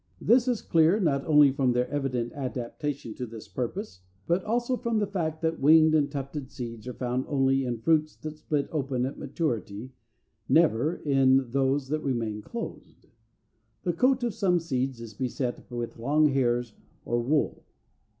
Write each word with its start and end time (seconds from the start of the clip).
This 0.19 0.47
is 0.47 0.63
clear, 0.63 0.99
not 0.99 1.23
only 1.27 1.51
from 1.51 1.73
their 1.73 1.87
evident 1.89 2.33
adaptation 2.33 3.13
to 3.13 3.27
this 3.27 3.47
purpose, 3.47 4.01
but 4.25 4.43
also 4.43 4.75
from 4.75 4.97
the 4.97 5.05
fact 5.05 5.43
that 5.43 5.59
winged 5.59 5.93
and 5.93 6.09
tufted 6.09 6.49
seeds 6.49 6.87
are 6.87 6.93
found 6.95 7.25
only 7.27 7.65
in 7.65 7.77
fruits 7.81 8.15
that 8.15 8.35
split 8.39 8.67
open 8.71 9.05
at 9.05 9.19
maturity, 9.19 9.91
never 10.49 10.95
in 10.95 11.51
those 11.51 11.89
that 11.89 11.99
remain 12.01 12.41
closed. 12.41 13.09
The 13.83 13.93
coat 13.93 14.23
of 14.23 14.33
some 14.33 14.59
seeds 14.59 14.99
is 15.01 15.13
beset 15.13 15.69
with 15.69 15.99
long 15.99 16.29
hairs 16.29 16.73
or 17.05 17.19
wool. 17.21 17.63